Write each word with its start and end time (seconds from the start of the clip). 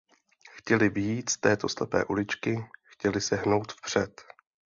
Chtěli 0.51 0.89
vyjít 0.89 1.29
z 1.29 1.37
této 1.37 1.69
slepé 1.69 2.05
uličky, 2.05 2.65
chtěli 2.83 3.21
se 3.21 3.35
hnout 3.35 3.71
vpřed. 3.73 4.21